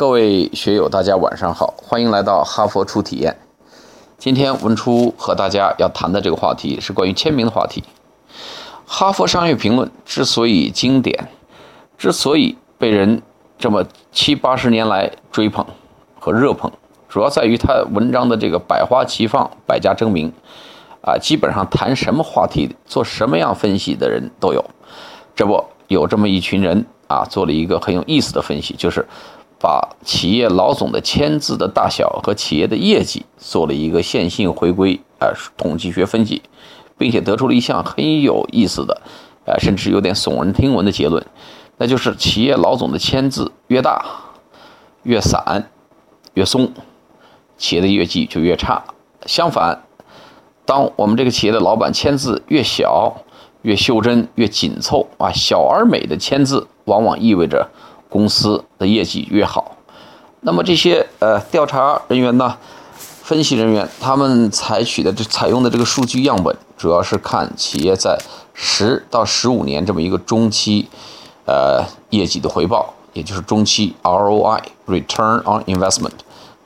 [0.00, 3.36] 各位学友，大家晚上好，欢迎来到哈佛初体验。
[4.16, 7.84] 今天文初和大家要谈的这个话题是关于签名的话题。
[8.86, 11.28] 哈佛商业评论之所以经典，
[11.98, 13.20] 之所以被人
[13.58, 15.66] 这么七八十年来追捧
[16.18, 16.72] 和热捧，
[17.06, 20.32] 主要在于他文章的这个百花齐放、百家争鸣，
[21.02, 24.64] 啊，基本上谈什么话题、做什么样分析的人都有。
[25.36, 29.06] 这不，有这么一群人啊，做了一个很有意思的分析，就是
[29.60, 36.42] 把企业老总的签字的大小和企业的业绩做了一个线性回归啊统计学分析。
[36.98, 39.00] 并且得出了一项很有意思的，
[39.46, 41.24] 呃，甚至有点耸人听闻的结论，
[41.78, 44.04] 那就是企业老总的签字越大、
[45.04, 45.70] 越散、
[46.34, 46.70] 越松，
[47.56, 48.84] 企业的业绩就越差。
[49.24, 49.82] 相反，
[50.66, 53.16] 当我们这个企业的老板签字越小、
[53.62, 57.66] 越袖珍、越紧凑啊，小而美的签字，往往意味着
[58.10, 59.76] 公司的业绩越好。
[60.42, 62.58] 那么这些呃调查人员呢？
[63.22, 68.18] 分析人员他们采取的这采用的这个数据样本，主要是看企业在
[68.54, 70.88] 十到十五年这么一个中期，
[71.44, 76.10] 呃，业绩的回报，也就是中期 ROI（Return on Investment）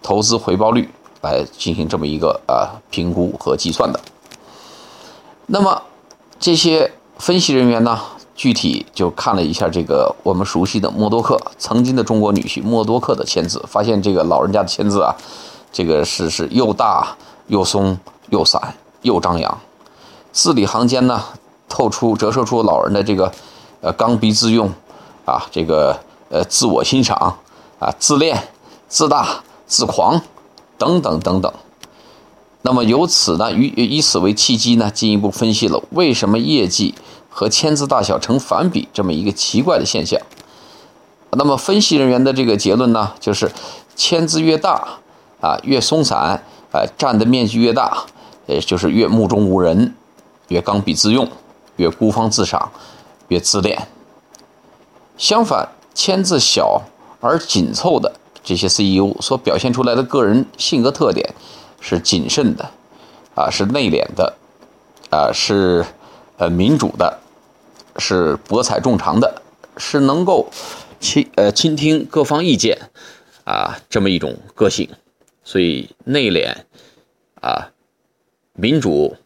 [0.00, 0.88] 投资回报率
[1.22, 3.98] 来进行这么一个呃评估和计算的。
[5.46, 5.82] 那么
[6.38, 7.98] 这些分析人员呢，
[8.34, 15.14] 具体就看了一下这个我们熟悉的默多克，曾经的中国女婿默多克的签字，发现这个老人家的签字啊。
[15.72, 17.16] 这个是是又大
[17.46, 19.58] 又松又散又张扬，
[20.30, 21.22] 字里行间呢
[21.66, 23.32] 透出折射出老人的这个
[23.80, 24.70] 呃刚愎自用
[25.24, 27.38] 啊，这个呃自我欣赏
[27.78, 28.48] 啊自恋
[28.86, 30.20] 自大自狂
[30.76, 31.50] 等等等等。
[32.60, 36.94] 那么由此呢，以以此为契机呢，进一步分析了为什么业绩
[37.32, 40.20] 和签字大小成反比这么一个奇怪的现象。
[41.32, 43.50] 那么分析人员的这个结论呢，就是
[43.96, 44.98] 签字越大。
[45.42, 48.04] 啊，越松散，啊，占的面积越大，
[48.46, 49.92] 也就是越目中无人，
[50.46, 51.28] 越刚愎自用，
[51.74, 52.70] 越孤芳自赏，
[53.26, 53.88] 越自恋。
[55.18, 56.82] 相反，签字小
[57.20, 58.12] 而紧凑的
[58.44, 61.34] 这些 CEO 所表现出来的个人性格特点
[61.80, 62.70] 是谨慎的，
[63.34, 64.32] 啊，是内敛的，
[65.10, 65.84] 啊，是
[66.38, 67.18] 呃民主的，
[67.98, 69.42] 是博采众长的，
[69.76, 70.50] 是能够
[71.00, 72.78] 倾呃倾听各方意见，
[73.44, 74.88] 啊，这么一种个性。
[75.44, 76.54] 所以内敛，
[77.40, 77.72] 啊，
[78.54, 79.16] 民主，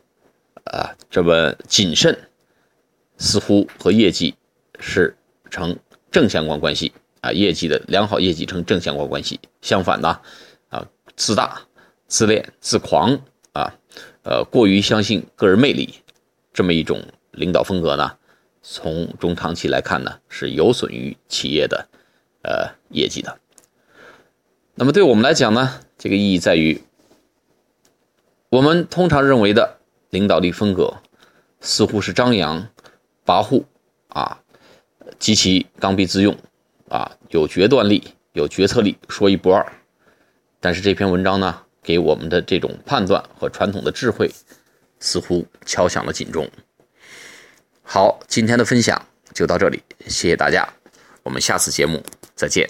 [0.64, 2.18] 啊，这么谨慎，
[3.18, 4.34] 似乎和业绩
[4.80, 5.16] 是
[5.50, 5.76] 成
[6.10, 9.38] 正相关关系啊，业绩的良好业绩成正相关关系。
[9.60, 10.18] 相反呢，
[10.70, 11.60] 啊，自大、
[12.08, 13.20] 自恋、自狂
[13.52, 13.74] 啊，
[14.22, 15.96] 呃，过于相信个人魅力，
[16.54, 18.16] 这么一种领导风格呢，
[18.68, 21.88] 从中长期来看呢，是有损于企业的
[22.42, 23.38] 呃业绩的。
[24.74, 25.80] 那么对我们来讲呢？
[25.96, 26.82] 这个意义在于，
[28.48, 29.78] 我们通常认为的
[30.10, 30.96] 领导力风格，
[31.60, 32.68] 似乎是张扬、
[33.24, 33.62] 跋扈
[34.08, 34.42] 啊，
[35.20, 36.36] 极其刚愎自用
[36.88, 39.64] 啊，有决断力、有决策力，说一不二。
[40.58, 44.28] 但是这篇文章呢，给我们的这种判断和传统的智慧，
[44.98, 46.50] 似乎敲响了警钟。
[47.88, 49.00] 好，今天的分享
[49.32, 50.68] 就到这里，谢谢大家，
[51.22, 52.02] 我们下次节目
[52.34, 52.68] 再见。